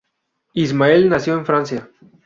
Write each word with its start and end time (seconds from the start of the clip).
Ismael 0.55 1.09
nació 1.09 1.35
en 1.37 1.45
Francia. 1.45 1.87